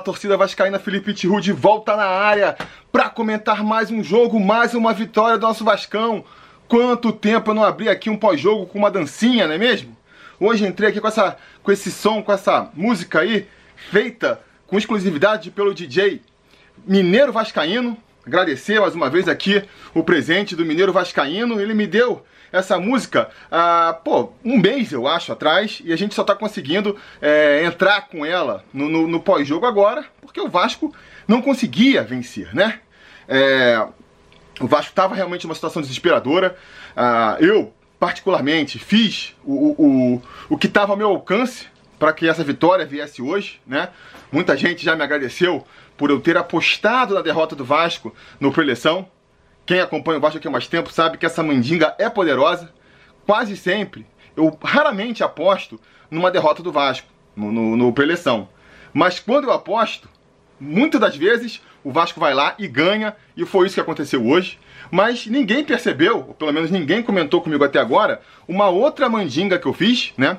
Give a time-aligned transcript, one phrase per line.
[0.00, 2.56] Fala, torcida vascaína, Felipe Tiru de volta na área
[2.90, 6.24] para comentar mais um jogo, mais uma vitória do nosso Vascão.
[6.66, 9.96] Quanto tempo eu não abri aqui um pós-jogo com uma dancinha, não é mesmo?
[10.38, 13.46] Hoje entrei aqui com, essa, com esse som, com essa música aí,
[13.90, 16.22] feita com exclusividade pelo DJ
[16.86, 17.96] Mineiro Vascaíno.
[18.30, 19.60] Agradecer mais uma vez aqui
[19.92, 21.60] o presente do Mineiro Vascaíno.
[21.60, 26.14] Ele me deu essa música há, pô, um mês, eu acho, atrás, e a gente
[26.14, 30.94] só tá conseguindo é, entrar com ela no, no, no pós-jogo agora, porque o Vasco
[31.26, 32.78] não conseguia vencer, né?
[33.26, 33.84] É,
[34.60, 36.56] o Vasco estava realmente numa situação desesperadora.
[36.96, 41.66] Ah, eu, particularmente, fiz o, o, o que estava ao meu alcance
[41.98, 43.88] para que essa vitória viesse hoje, né?
[44.30, 45.66] Muita gente já me agradeceu
[46.00, 49.06] por eu ter apostado na derrota do Vasco no preleção.
[49.66, 52.72] Quem acompanha o Vasco aqui há mais tempo sabe que essa mandinga é poderosa.
[53.26, 55.78] Quase sempre, eu raramente aposto
[56.10, 58.48] numa derrota do Vasco, no, no, no preleção.
[58.94, 60.08] Mas quando eu aposto,
[60.58, 64.58] muitas das vezes o Vasco vai lá e ganha, e foi isso que aconteceu hoje.
[64.90, 69.66] Mas ninguém percebeu, ou pelo menos ninguém comentou comigo até agora, uma outra mandinga que
[69.66, 70.38] eu fiz, né?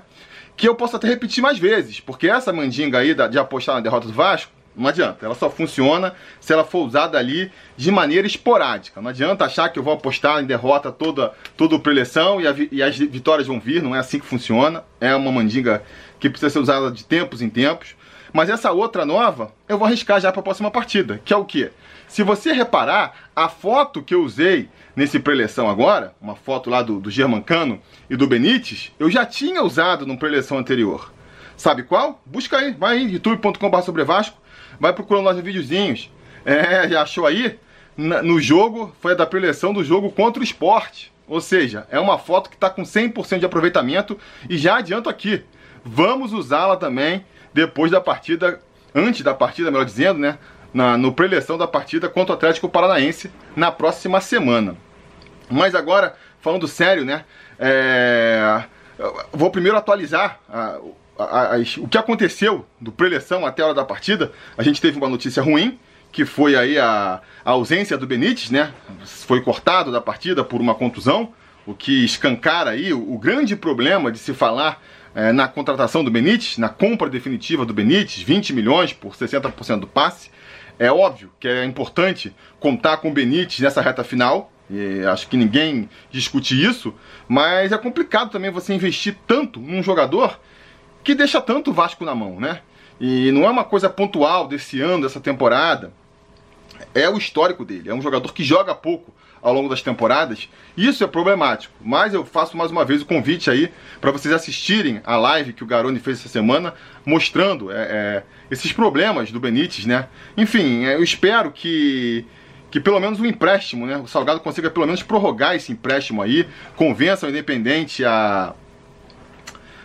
[0.57, 4.07] Que eu posso até repetir mais vezes, porque essa mandinga aí de apostar na derrota
[4.07, 9.01] do Vasco não adianta, ela só funciona se ela for usada ali de maneira esporádica.
[9.01, 12.97] Não adianta achar que eu vou apostar em derrota toda, toda preleção e, e as
[12.97, 14.83] vitórias vão vir, não é assim que funciona.
[14.99, 15.83] É uma mandinga
[16.19, 17.95] que precisa ser usada de tempos em tempos.
[18.33, 21.43] Mas essa outra nova, eu vou arriscar já para a próxima partida, que é o
[21.43, 21.71] quê?
[22.07, 26.99] Se você reparar, a foto que eu usei nesse preleção agora, uma foto lá do,
[26.99, 31.11] do Germancano e do Benítez, eu já tinha usado no preleção anterior.
[31.57, 32.21] Sabe qual?
[32.25, 34.40] Busca aí, vai aí, youtube.com.br sobre Vasco
[34.81, 36.11] vai procurando nossos videozinhos.
[36.43, 37.57] É, já achou aí?
[37.97, 41.13] no jogo, foi a da preleção do jogo contra o esporte.
[41.27, 44.17] Ou seja, é uma foto que está com 100% de aproveitamento
[44.49, 45.43] e já adianto aqui,
[45.85, 48.59] vamos usá-la também depois da partida,
[48.95, 50.39] antes da partida, melhor dizendo, né?
[50.73, 54.75] Na, no preleção da partida contra o Atlético Paranaense na próxima semana.
[55.49, 57.25] Mas agora, falando sério, né?
[57.59, 58.63] É,
[59.33, 60.39] vou primeiro atualizar
[61.79, 65.41] o que aconteceu do preleção até a hora da partida, a gente teve uma notícia
[65.41, 65.79] ruim,
[66.11, 68.73] que foi aí a, a ausência do Benítez, né?
[69.05, 71.33] Foi cortado da partida por uma contusão,
[71.65, 74.81] o que escancara aí o, o grande problema de se falar
[75.15, 79.87] é, na contratação do Benítez, na compra definitiva do Benítez, 20 milhões por 60% do
[79.87, 80.29] passe.
[80.79, 85.35] É óbvio que é importante contar com o Benítez nessa reta final, e acho que
[85.35, 86.93] ninguém discute isso,
[87.27, 90.39] mas é complicado também você investir tanto num jogador
[91.03, 92.61] que deixa tanto o Vasco na mão, né?
[92.99, 95.91] E não é uma coisa pontual desse ano, dessa temporada.
[96.93, 97.89] É o histórico dele.
[97.89, 99.11] É um jogador que joga pouco
[99.41, 100.47] ao longo das temporadas.
[100.77, 101.73] Isso é problemático.
[101.81, 105.63] Mas eu faço mais uma vez o convite aí para vocês assistirem a live que
[105.63, 106.73] o Garoni fez essa semana,
[107.03, 110.07] mostrando é, é, esses problemas do Benítez, né?
[110.37, 112.25] Enfim, é, eu espero que
[112.69, 113.97] que pelo menos o empréstimo, né?
[113.97, 116.47] O Salgado consiga pelo menos prorrogar esse empréstimo aí,
[116.77, 118.53] convença o Independente a,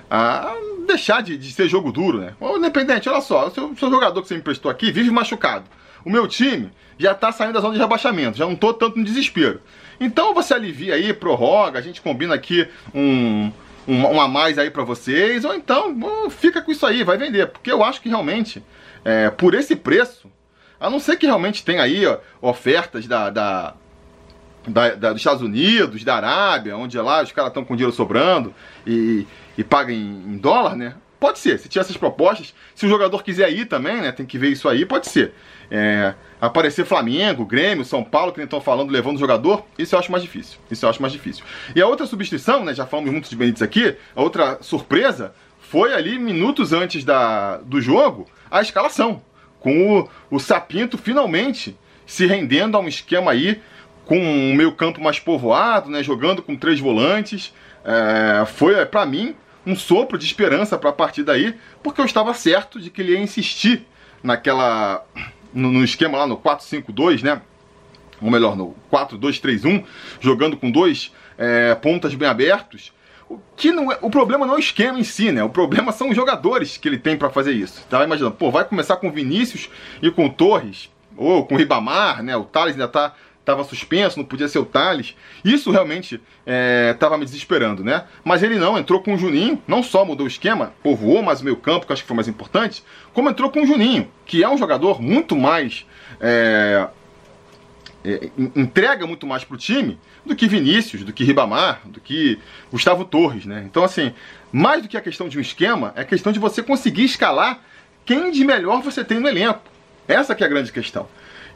[0.08, 0.54] a
[0.86, 2.34] deixar de, de ser jogo duro, né?
[2.40, 5.64] Independente, olha só, o seu, seu jogador que você me emprestou aqui vive machucado.
[6.04, 9.04] O meu time já tá saindo da zona de rebaixamento, já não tô tanto no
[9.04, 9.60] desespero.
[10.00, 13.50] Então você alivia aí, prorroga, a gente combina aqui um,
[13.88, 15.94] um, um a mais aí para vocês, ou então
[16.30, 17.48] fica com isso aí, vai vender.
[17.48, 18.62] Porque eu acho que realmente,
[19.04, 20.30] é, por esse preço,
[20.78, 23.74] a não ser que realmente tenha aí ó, ofertas da, da,
[24.66, 28.54] da, da, dos Estados Unidos, da Arábia, onde lá os caras estão com dinheiro sobrando
[28.86, 30.94] e, e pagam em, em, dólar, né?
[31.18, 34.12] Pode ser, se tiver essas propostas, se o jogador quiser ir também, né?
[34.12, 35.32] Tem que ver isso aí, pode ser.
[35.70, 39.98] É, aparecer Flamengo, Grêmio, São Paulo, que nem estão falando, levando o jogador, isso eu
[39.98, 40.58] acho mais difícil.
[40.70, 41.44] Isso eu acho mais difícil.
[41.74, 42.74] E a outra substituição, né?
[42.74, 47.80] Já falamos muito de Benítez aqui, a outra surpresa foi ali, minutos antes da, do
[47.80, 49.22] jogo, a escalação.
[49.58, 51.76] Com o, o Sapinto finalmente
[52.06, 53.60] se rendendo a um esquema aí
[54.06, 57.52] com um meio campo mais povoado, né, jogando com três volantes.
[57.84, 59.34] É, foi, para mim,
[59.66, 63.12] um sopro de esperança para a partir daí, porque eu estava certo de que ele
[63.12, 63.84] ia insistir
[64.22, 65.04] naquela
[65.52, 67.42] no, no esquema lá no 4-5-2, né?
[68.20, 69.84] Ou melhor, no 4-2-3-1,
[70.20, 72.92] jogando com dois é, pontas bem abertos.
[73.28, 75.42] O, que não é, o problema não é o esquema em si, né?
[75.42, 77.84] O problema são os jogadores que ele tem para fazer isso.
[77.90, 79.68] Tava imaginando, pô, vai começar com Vinícius
[80.00, 82.36] e com Torres, ou com Ribamar, né?
[82.36, 83.14] O Thales ainda tá
[83.46, 85.14] estava suspenso, não podia ser o Thales.
[85.44, 86.20] Isso realmente
[86.92, 88.04] estava é, me desesperando, né?
[88.24, 91.44] Mas ele não, entrou com o Juninho, não só mudou o esquema, povoou mais o
[91.44, 92.82] meio campo, que acho que foi mais importante,
[93.14, 95.86] como entrou com o Juninho, que é um jogador muito mais.
[96.20, 96.88] É,
[98.04, 102.38] é, entrega muito mais para o time do que Vinícius, do que Ribamar, do que
[102.70, 103.62] Gustavo Torres, né?
[103.64, 104.12] Então, assim,
[104.52, 107.60] mais do que a questão de um esquema, é a questão de você conseguir escalar
[108.04, 109.62] quem de melhor você tem no elenco.
[110.08, 111.08] Essa que é a grande questão.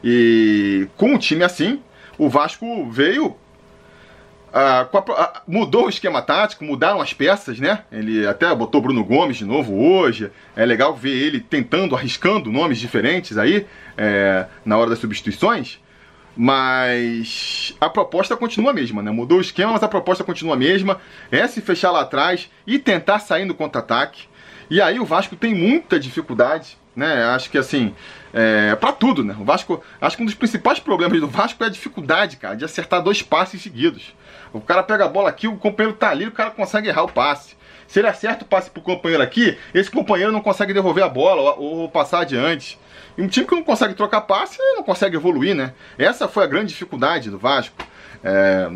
[0.03, 1.81] E com um time assim,
[2.17, 3.35] o Vasco veio
[4.53, 7.83] ah, a, mudou o esquema tático, mudaram as peças, né?
[7.91, 10.29] Ele até botou Bruno Gomes de novo hoje.
[10.55, 13.65] É legal ver ele tentando, arriscando nomes diferentes aí
[13.97, 15.79] é, na hora das substituições.
[16.35, 19.11] Mas a proposta continua a mesma, né?
[19.11, 20.99] Mudou o esquema, mas a proposta continua a mesma.
[21.31, 24.23] É se fechar lá atrás e tentar sair no contra-ataque.
[24.69, 27.23] E aí o Vasco tem muita dificuldade, né?
[27.25, 27.93] Acho que assim,
[28.33, 29.35] é, para tudo, né?
[29.39, 32.65] O Vasco, acho que um dos principais problemas do Vasco é a dificuldade, cara, de
[32.65, 34.13] acertar dois passes seguidos.
[34.53, 37.11] O cara pega a bola aqui, o companheiro tá ali, o cara consegue errar o
[37.11, 37.55] passe.
[37.87, 41.55] Se ele acerta o passe pro companheiro aqui, esse companheiro não consegue devolver a bola
[41.55, 42.79] ou, ou passar adiante.
[43.17, 45.73] E um time que não consegue trocar passe não consegue evoluir, né?
[45.97, 47.75] Essa foi a grande dificuldade do Vasco
[48.23, 48.67] é,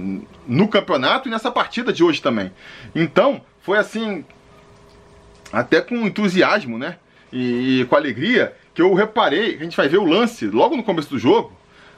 [0.45, 2.51] no campeonato e nessa partida de hoje também.
[2.93, 4.25] Então, foi assim,
[5.51, 6.97] até com entusiasmo, né?
[7.35, 10.83] E, e com alegria, que eu reparei, a gente vai ver o lance logo no
[10.83, 11.51] começo do jogo.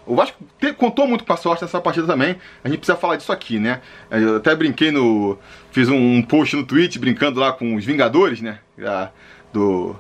[0.03, 2.37] O Vasco te, contou muito com a sorte nessa partida também.
[2.63, 3.81] A gente precisa falar disso aqui, né?
[4.09, 5.37] Eu até brinquei no.
[5.71, 8.59] Fiz um, um post no Twitch brincando lá com os Vingadores, né?
[9.53, 9.95] do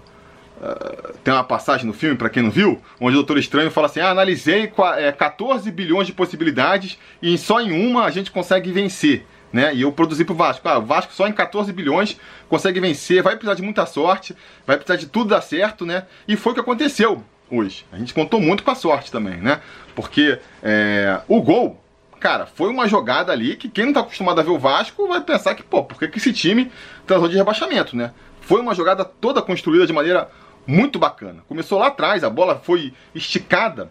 [0.57, 3.85] Uh, tem uma passagem no filme, para quem não viu, onde o Doutor Estranho fala
[3.85, 4.71] assim: ah, analisei
[5.15, 9.23] 14 é, bilhões de possibilidades e só em uma a gente consegue vencer.
[9.51, 9.73] Né?
[9.73, 10.67] E eu produzi pro Vasco.
[10.67, 12.17] Ah, o Vasco só em 14 bilhões
[12.49, 14.35] consegue vencer, vai precisar de muita sorte,
[14.65, 16.05] vai precisar de tudo dar certo, né?
[16.27, 17.85] E foi o que aconteceu hoje.
[17.91, 19.61] A gente contou muito com a sorte também, né?
[19.95, 21.81] Porque é, o gol,
[22.19, 25.21] cara, foi uma jogada ali que quem não tá acostumado a ver o Vasco vai
[25.21, 26.71] pensar que, pô, por que, que esse time
[27.05, 28.11] transou de rebaixamento, né?
[28.41, 30.29] Foi uma jogada toda construída de maneira
[30.65, 31.43] muito bacana.
[31.47, 33.89] Começou lá atrás, a bola foi esticada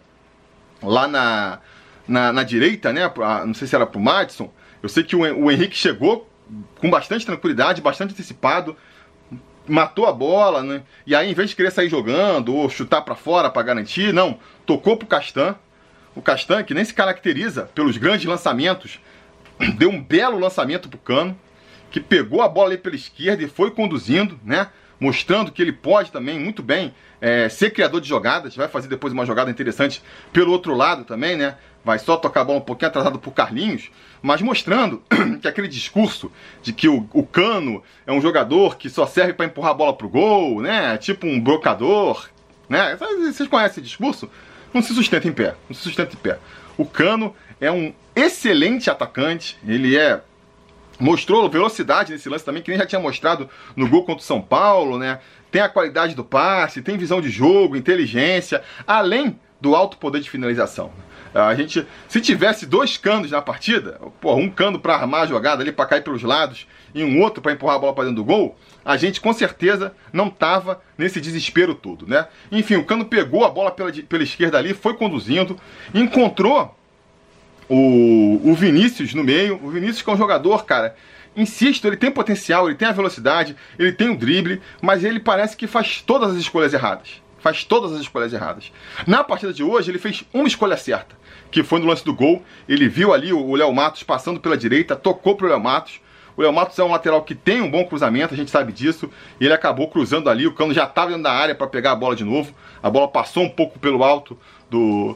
[0.81, 1.59] lá na,
[2.07, 3.11] na, na direita, né?
[3.45, 4.51] Não sei se era pro Madison.
[4.81, 6.29] Eu sei que o, Henrique chegou
[6.79, 8.75] com bastante tranquilidade, bastante antecipado,
[9.67, 10.83] matou a bola, né?
[11.05, 14.39] E aí, em vez de querer sair jogando ou chutar para fora para garantir, não,
[14.65, 15.55] tocou pro Castan.
[16.15, 18.99] O Castan, que nem se caracteriza pelos grandes lançamentos,
[19.77, 21.37] deu um belo lançamento pro Cano,
[21.91, 24.67] que pegou a bola ali pela esquerda e foi conduzindo, né?
[24.99, 28.55] Mostrando que ele pode também muito bem é, ser criador de jogadas.
[28.55, 30.01] Vai fazer depois uma jogada interessante
[30.31, 31.55] pelo outro lado também, né?
[31.83, 33.89] Vai só tocar a bola um pouquinho atrasado por Carlinhos,
[34.21, 35.01] mas mostrando
[35.41, 39.45] que aquele discurso de que o, o Cano é um jogador que só serve para
[39.45, 40.97] empurrar a bola pro gol, né?
[40.97, 42.29] Tipo um brocador,
[42.67, 42.97] né?
[42.97, 44.29] Vocês conhecem esse discurso?
[44.73, 46.39] Não se sustenta em pé, não se sustenta em pé.
[46.77, 50.21] O Cano é um excelente atacante, ele é
[50.99, 54.41] mostrou velocidade nesse lance também, que nem já tinha mostrado no gol contra o São
[54.41, 55.19] Paulo, né?
[55.51, 60.29] Tem a qualidade do passe, tem visão de jogo, inteligência, além do alto poder de
[60.29, 60.91] finalização.
[61.33, 65.61] A gente, se tivesse dois canos na partida, pô, um cano para armar a jogada
[65.61, 68.25] ali, para cair pelos lados, e um outro para empurrar a bola para dentro do
[68.25, 72.27] gol, a gente com certeza não tava nesse desespero todo, né?
[72.51, 75.59] Enfim, o cano pegou a bola pela, pela esquerda ali, foi conduzindo,
[75.93, 76.75] encontrou
[77.69, 79.59] o, o Vinícius no meio.
[79.63, 80.95] O Vinícius que é um jogador, cara,
[81.35, 85.55] insisto, ele tem potencial, ele tem a velocidade, ele tem o drible, mas ele parece
[85.55, 87.21] que faz todas as escolhas erradas.
[87.39, 88.71] Faz todas as escolhas erradas.
[89.05, 91.15] Na partida de hoje, ele fez uma escolha certa,
[91.51, 92.43] que foi no lance do gol.
[92.67, 96.01] Ele viu ali o Léo Matos passando pela direita, tocou pro Léo Matos.
[96.35, 99.09] O Léo Matos é um lateral que tem um bom cruzamento, a gente sabe disso.
[99.39, 101.95] E ele acabou cruzando ali, o Cano já estava dentro da área para pegar a
[101.95, 102.53] bola de novo.
[102.81, 104.37] A bola passou um pouco pelo alto
[104.69, 105.15] do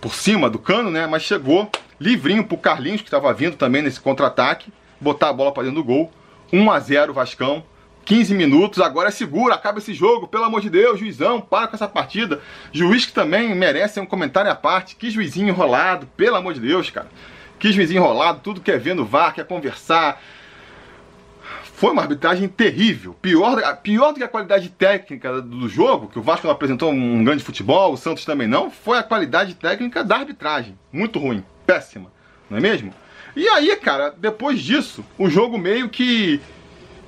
[0.00, 1.06] por cima do Cano, né?
[1.06, 5.64] Mas chegou livrinho pro Carlinhos, que estava vindo também nesse contra-ataque, botar a bola para
[5.64, 6.10] dentro do gol.
[6.52, 7.62] 1 a 0 Vascão.
[8.02, 11.76] 15 minutos, agora é segura, acaba esse jogo, pelo amor de Deus, juizão, para com
[11.76, 12.40] essa partida.
[12.72, 14.96] Juiz que também merece um comentário à parte.
[14.96, 17.08] Que juizinho enrolado, pelo amor de Deus, cara.
[17.58, 20.20] Que juizinho enrolado, tudo quer ver no VAR, quer conversar.
[21.62, 23.14] Foi uma arbitragem terrível.
[23.20, 27.22] Pior, pior do que a qualidade técnica do jogo, que o Vasco não apresentou um
[27.22, 30.76] grande futebol, o Santos também não, foi a qualidade técnica da arbitragem.
[30.90, 32.10] Muito ruim péssima,
[32.48, 32.92] não é mesmo?
[33.36, 36.40] E aí, cara, depois disso, o jogo meio que,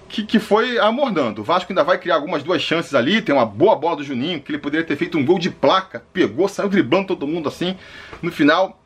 [0.09, 1.40] que, que foi amordando.
[1.40, 4.40] O Vasco ainda vai criar algumas duas chances ali, tem uma boa bola do Juninho,
[4.40, 7.76] que ele poderia ter feito um gol de placa, pegou, saiu driblando todo mundo assim.
[8.23, 8.81] No final,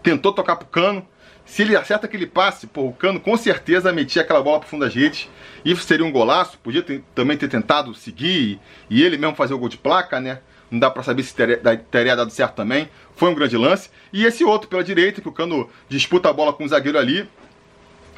[0.00, 1.04] tentou tocar pro Cano.
[1.44, 4.84] Se ele acerta aquele passe, pô, o Cano com certeza metia aquela bola pro fundo
[4.84, 5.28] das redes.
[5.64, 9.54] Isso seria um golaço, podia ter, também ter tentado seguir e, e ele mesmo fazer
[9.54, 10.38] o gol de placa, né?
[10.70, 11.58] Não dá para saber se teria,
[11.90, 12.88] teria, dado certo também.
[13.16, 13.90] Foi um grande lance.
[14.12, 17.28] E esse outro pela direita, que o Cano disputa a bola com o zagueiro ali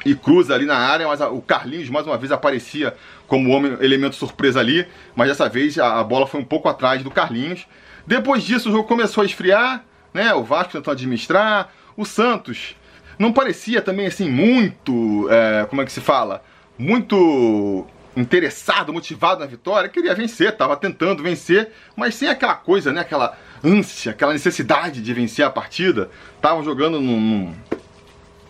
[0.05, 2.95] e cruza ali na área, mas o Carlinhos mais uma vez aparecia
[3.27, 7.03] como homem, elemento surpresa ali, mas dessa vez a, a bola foi um pouco atrás
[7.03, 7.67] do Carlinhos.
[8.05, 10.33] Depois disso o jogo começou a esfriar, né?
[10.33, 12.75] O Vasco tentou administrar, o Santos
[13.19, 16.43] não parecia também assim muito, é, como é que se fala,
[16.77, 17.85] muito
[18.17, 23.01] interessado, motivado na vitória, queria vencer, estava tentando vencer, mas sem aquela coisa, né?
[23.01, 26.09] Aquela ânsia, aquela necessidade de vencer a partida.
[26.41, 27.55] Tava jogando num, num,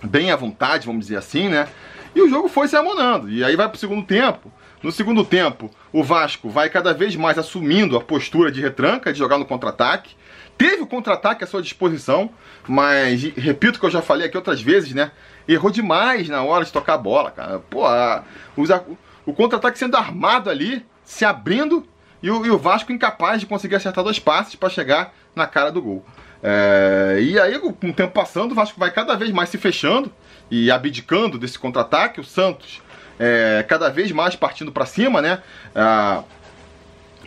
[0.04, 1.68] bem à vontade, vamos dizer assim, né?
[2.16, 3.30] E o jogo foi se amonando.
[3.30, 4.52] E aí vai pro segundo tempo.
[4.82, 9.20] No segundo tempo, o Vasco vai cada vez mais assumindo a postura de retranca, de
[9.20, 10.16] jogar no contra-ataque.
[10.58, 12.30] Teve o contra-ataque à sua disposição,
[12.68, 15.12] mas repito que eu já falei aqui outras vezes, né?
[15.48, 17.60] Errou demais na hora de tocar a bola, cara.
[17.70, 18.24] Pô, a,
[19.28, 21.86] o contra-ataque sendo armado ali, se abrindo
[22.24, 25.70] e o, e o, Vasco incapaz de conseguir acertar dois passes para chegar na cara
[25.70, 26.04] do gol.
[26.42, 30.12] É, e aí, com o tempo passando, o Vasco vai cada vez mais se fechando
[30.50, 32.22] e abdicando desse contra-ataque.
[32.22, 32.82] O Santos
[33.20, 35.44] é, cada vez mais partindo para cima, né?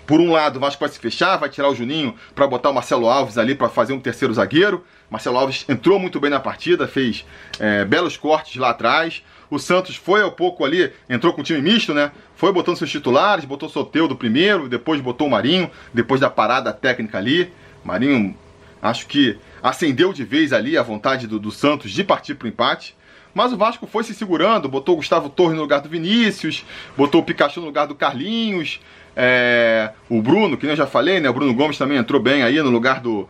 [0.07, 2.75] Por um lado, o Vasco vai se fechar, vai tirar o Juninho para botar o
[2.75, 4.85] Marcelo Alves ali para fazer um terceiro zagueiro.
[5.09, 7.25] Marcelo Alves entrou muito bem na partida, fez
[7.61, 9.23] é, belos cortes lá atrás.
[9.51, 12.13] O Santos foi ao pouco ali, entrou com o time misto, né?
[12.37, 16.31] Foi botando seus titulares, botou o Soteu do primeiro, depois botou o Marinho, depois da
[16.31, 17.53] parada técnica ali.
[17.85, 18.37] Marinho,
[18.81, 22.49] acho que acendeu de vez ali a vontade do, do Santos de partir para o
[22.49, 22.97] empate.
[23.35, 26.65] Mas o Vasco foi se segurando, botou o Gustavo Torres no lugar do Vinícius,
[26.97, 28.81] botou o Pikachu no lugar do Carlinhos,
[29.15, 31.29] é, o Bruno, que eu já falei, né?
[31.29, 33.29] O Bruno Gomes também entrou bem aí no lugar do,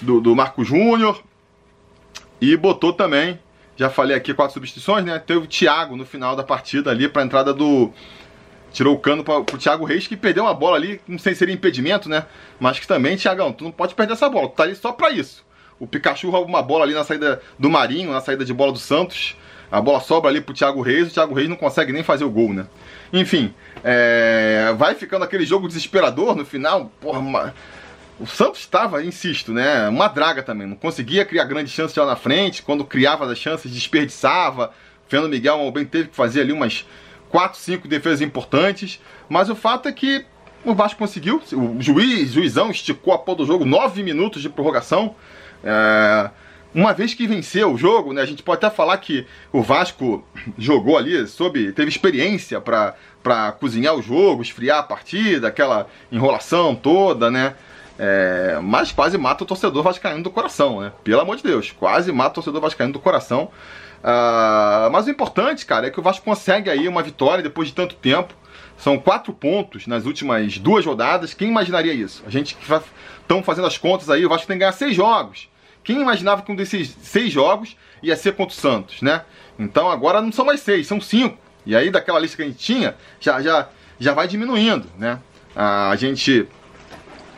[0.00, 1.22] do, do Marco Júnior.
[2.40, 3.38] E botou também,
[3.76, 5.18] já falei aqui quatro substituições, né?
[5.18, 7.92] Teve o Thiago no final da partida ali para entrada do.
[8.72, 11.38] Tirou o cano para o Thiago Reis, que perdeu uma bola ali, não sei se
[11.38, 12.26] seria impedimento, né?
[12.60, 15.10] Mas que também, Thiagão, tu não pode perder essa bola, tu tá ali só para
[15.10, 15.44] isso.
[15.78, 18.78] O Pikachu rouba uma bola ali na saída do Marinho, na saída de bola do
[18.78, 19.36] Santos.
[19.70, 22.30] A bola sobra ali pro Thiago Reis, o Thiago Reis não consegue nem fazer o
[22.30, 22.66] gol, né?
[23.12, 24.74] Enfim, é...
[24.76, 26.90] vai ficando aquele jogo desesperador no final.
[27.00, 27.54] Porra.
[28.18, 29.88] O Santos estava, insisto, né?
[29.88, 30.66] Uma draga também.
[30.66, 32.62] Não conseguia criar grandes chances lá na frente.
[32.62, 34.72] Quando criava as chances, desperdiçava.
[35.06, 36.86] Fernando Miguel bem teve que fazer ali umas
[37.28, 39.00] 4, 5 defesas importantes.
[39.28, 40.24] Mas o fato é que
[40.64, 41.42] o Vasco conseguiu.
[41.52, 45.14] O juiz, juizão esticou a pô do jogo, 9 minutos de prorrogação.
[45.62, 46.30] É,
[46.74, 50.26] uma vez que venceu o jogo, né, a gente pode até falar que o Vasco
[50.58, 57.30] jogou ali, soube, teve experiência para cozinhar o jogo, esfriar a partida, aquela enrolação toda,
[57.30, 57.54] né?
[57.98, 60.92] É, mas quase mata o torcedor vascaíno do coração, né?
[61.02, 63.50] Pelo amor de Deus, quase mata o torcedor vascaíno do coração.
[64.06, 67.74] Uh, mas o importante, cara, é que o Vasco consegue aí uma vitória depois de
[67.74, 68.34] tanto tempo.
[68.76, 71.32] São quatro pontos nas últimas duas rodadas.
[71.32, 72.22] Quem imaginaria isso?
[72.26, 75.48] A gente que estão fazendo as contas aí, o Vasco tem que ganhar seis jogos.
[75.82, 79.22] Quem imaginava que um desses seis jogos ia ser contra o Santos, né?
[79.58, 81.38] Então agora não são mais seis, são cinco.
[81.64, 85.18] E aí daquela lista que a gente tinha, já, já, já vai diminuindo, né?
[85.54, 86.46] A gente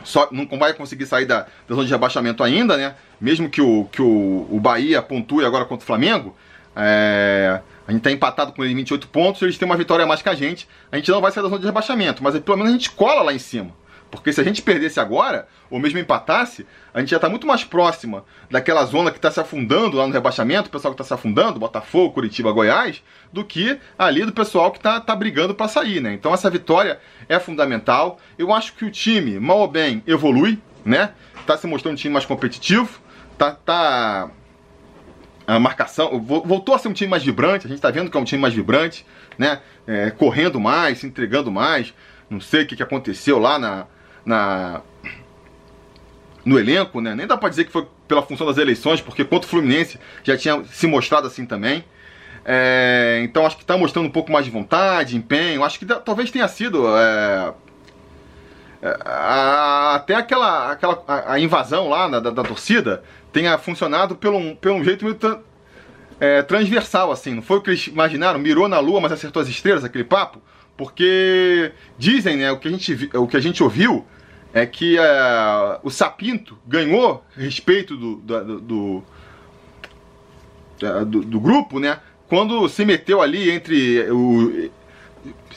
[0.03, 2.95] só não vai conseguir sair da, da zona de rebaixamento ainda, né?
[3.19, 6.35] Mesmo que o, que o, o Bahia pontue agora contra o Flamengo,
[6.75, 10.07] é, a gente está empatado com ele em 28 pontos, eles têm uma vitória a
[10.07, 10.67] mais que a gente.
[10.91, 13.21] A gente não vai sair da zona de rebaixamento, mas pelo menos a gente cola
[13.23, 13.71] lá em cima.
[14.11, 17.63] Porque se a gente perdesse agora, ou mesmo empatasse, a gente já está muito mais
[17.63, 21.19] próxima daquela zona que está se afundando lá no rebaixamento, o pessoal que está se
[21.19, 26.01] afundando, Botafogo, Curitiba, Goiás, do que ali do pessoal que está tá brigando para sair,
[26.01, 26.13] né?
[26.13, 28.19] Então essa vitória é fundamental.
[28.37, 31.11] Eu acho que o time, mal ou bem, evolui, né?
[31.39, 32.99] Está se mostrando um time mais competitivo,
[33.37, 34.31] tá, tá
[35.45, 37.65] a marcação voltou a ser um time mais vibrante.
[37.65, 39.05] A gente está vendo que é um time mais vibrante,
[39.37, 39.61] né?
[39.87, 41.93] É, correndo mais, se entregando mais.
[42.29, 43.87] Não sei o que, que aconteceu lá na,
[44.25, 44.81] na
[46.45, 47.13] no elenco, né?
[47.13, 50.35] Nem dá para dizer que foi pela função das eleições, porque contra o Fluminense já
[50.37, 51.83] tinha se mostrado assim também.
[52.45, 55.63] É, então acho que está mostrando um pouco mais de vontade, empenho.
[55.63, 57.53] Acho que talvez tenha sido é,
[58.81, 64.15] é, a, até aquela, aquela a, a invasão lá da, da, da, torcida tenha funcionado
[64.15, 65.19] pelo, pelo um jeito meio
[66.19, 67.35] é, transversal, assim.
[67.35, 70.41] Não foi o que eles imaginaram, mirou na lua, mas acertou as estrelas, aquele papo.
[70.79, 74.05] Porque dizem, né, o que a gente, o que a gente ouviu
[74.53, 79.03] é que uh, o Sapinto ganhou respeito do do, do,
[81.05, 81.99] do, do, grupo, né?
[82.29, 84.71] Quando se meteu ali entre o.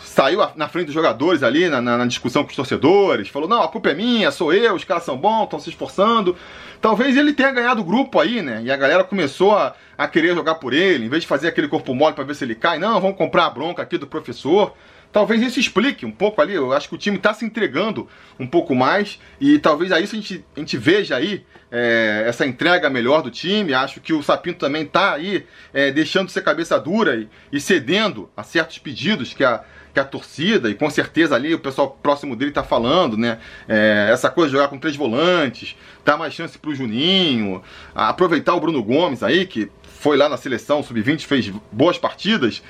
[0.03, 3.63] Saiu na frente dos jogadores ali na, na, na discussão com os torcedores, falou: não,
[3.63, 6.37] a culpa é minha, sou eu, os caras são bons, estão se esforçando.
[6.81, 8.61] Talvez ele tenha ganhado o grupo aí, né?
[8.65, 11.69] E a galera começou a, a querer jogar por ele, em vez de fazer aquele
[11.69, 14.75] corpo mole para ver se ele cai, não, vamos comprar a bronca aqui do professor.
[15.13, 16.55] Talvez isso explique um pouco ali.
[16.55, 18.09] Eu acho que o time está se entregando
[18.41, 22.47] um pouco mais e talvez a isso a gente, a gente veja aí é, essa
[22.47, 23.75] entrega melhor do time.
[23.75, 27.61] Acho que o Sapinto também está aí é, deixando de ser cabeça dura e, e,
[27.61, 31.91] cedendo a certos pedidos que a, que a torcida e com certeza ali o pessoal
[32.03, 33.39] próximo dele está falando, né?
[33.69, 37.63] É, essa coisa de jogar com três volantes, dar mais chance para o Juninho,
[37.95, 42.63] aproveitar o Bruno Gomes aí que foi lá na seleção sub-20 fez boas partidas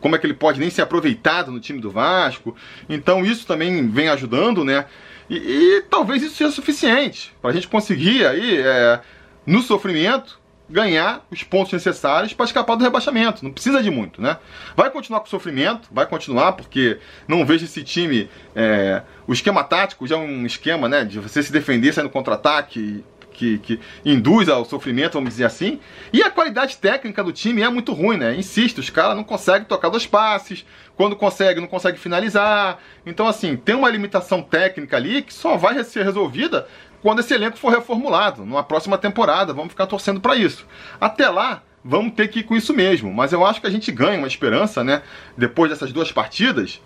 [0.00, 2.56] como é que ele pode nem ser aproveitado no time do Vasco.
[2.88, 4.86] Então isso também vem ajudando, né?
[5.28, 9.00] E, e talvez isso seja suficiente para a gente conseguir aí, é,
[9.46, 10.40] no sofrimento,
[10.70, 13.44] ganhar os pontos necessários para escapar do rebaixamento.
[13.44, 14.38] Não precisa de muito, né?
[14.76, 18.30] Vai continuar com o sofrimento, vai continuar, porque não vejo esse time.
[18.54, 21.04] É, o esquema tático já é um esquema, né?
[21.04, 23.04] De você se defender saindo contra-ataque.
[23.32, 25.80] Que, que, induz ao sofrimento, vamos dizer assim.
[26.12, 28.34] E a qualidade técnica do time é muito ruim, né?
[28.34, 30.64] Insisto, os caras não conseguem tocar dois passes,
[30.96, 32.78] quando consegue, não consegue finalizar.
[33.06, 36.66] Então, assim, tem uma limitação técnica ali que só vai ser resolvida
[37.02, 39.52] quando esse elenco for reformulado, numa próxima temporada.
[39.52, 40.66] Vamos ficar torcendo para isso.
[41.00, 43.12] Até lá, vamos ter que ir com isso mesmo.
[43.12, 45.02] Mas eu acho que a gente ganha uma esperança, né?
[45.36, 46.80] Depois dessas duas partidas,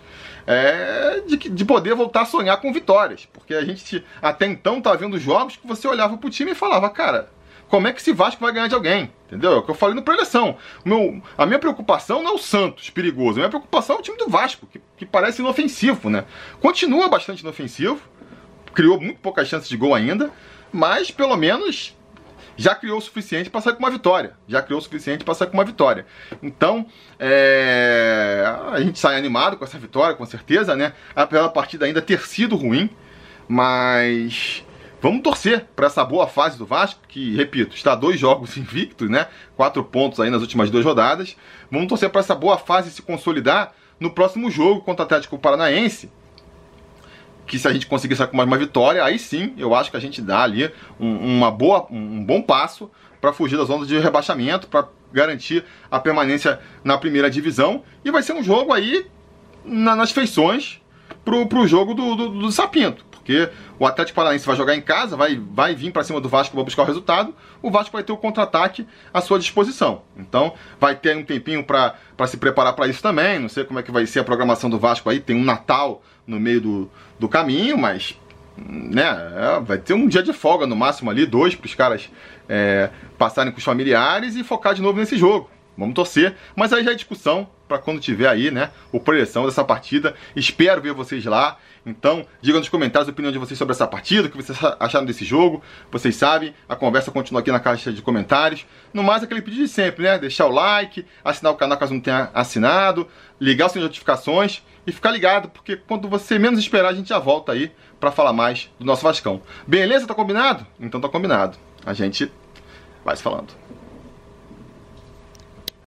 [0.47, 3.27] é, de, de poder voltar a sonhar com vitórias.
[3.31, 6.89] Porque a gente até então tá vendo jogos que você olhava pro time e falava,
[6.89, 7.29] cara,
[7.67, 9.11] como é que esse Vasco vai ganhar de alguém?
[9.27, 9.53] Entendeu?
[9.53, 10.57] É o que eu falei no preleção.
[11.37, 14.29] A minha preocupação não é o Santos perigoso, a minha preocupação é o time do
[14.29, 16.25] Vasco, que, que parece inofensivo, né?
[16.61, 17.99] Continua bastante inofensivo,
[18.73, 20.31] criou muito poucas chances de gol ainda,
[20.71, 21.94] mas pelo menos
[22.57, 24.33] já criou o suficiente para sair com uma vitória.
[24.47, 26.05] Já criou o suficiente para sair com uma vitória.
[26.41, 26.85] Então,
[27.19, 28.43] é...
[28.71, 30.93] a gente sai animado com essa vitória, com certeza, né?
[31.15, 32.89] Apesar da partida ainda ter sido ruim,
[33.47, 34.63] mas
[35.01, 39.27] vamos torcer para essa boa fase do Vasco, que, repito, está dois jogos invictos, né?
[39.55, 41.35] Quatro pontos aí nas últimas duas rodadas.
[41.69, 46.11] Vamos torcer para essa boa fase se consolidar no próximo jogo contra o Atlético Paranaense,
[47.45, 49.97] que se a gente conseguir sair com mais uma vitória, aí sim eu acho que
[49.97, 52.89] a gente dá ali um, uma boa, um bom passo
[53.21, 57.83] para fugir das ondas de rebaixamento, para garantir a permanência na primeira divisão.
[58.03, 59.07] E vai ser um jogo aí
[59.63, 60.81] na, nas feições
[61.23, 63.05] pro, pro jogo do, do, do Sapinto.
[63.25, 66.53] Porque o Atlético Paranaense vai jogar em casa, vai, vai vir para cima do Vasco
[66.53, 67.33] para buscar o resultado.
[67.59, 70.03] O Vasco vai ter o contra-ataque à sua disposição.
[70.15, 71.95] Então, vai ter um tempinho para
[72.27, 73.39] se preparar para isso também.
[73.39, 75.19] Não sei como é que vai ser a programação do Vasco aí.
[75.19, 78.15] Tem um Natal no meio do, do caminho, mas
[78.55, 82.11] né, é, vai ter um dia de folga no máximo ali, dois para os caras
[82.47, 85.49] é, passarem com os familiares e focar de novo nesse jogo.
[85.75, 89.63] Vamos torcer, mas aí já é discussão para quando tiver aí, né, o projeção dessa
[89.63, 90.15] partida.
[90.35, 91.57] Espero ver vocês lá.
[91.85, 95.05] Então, digam nos comentários a opinião de vocês sobre essa partida, o que vocês acharam
[95.05, 95.61] desse jogo.
[95.91, 98.65] Vocês sabem, a conversa continua aqui na caixa de comentários.
[98.91, 100.17] No mais, aquele pedido de sempre, né?
[100.17, 103.07] Deixar o like, assinar o canal caso não tenha assinado,
[103.39, 107.51] ligar as notificações e ficar ligado, porque quando você menos esperar, a gente já volta
[107.51, 109.41] aí para falar mais do nosso Vascão.
[109.67, 110.07] Beleza?
[110.07, 110.65] Tá combinado?
[110.79, 111.57] Então tá combinado.
[111.85, 112.31] A gente
[113.03, 113.53] vai se falando.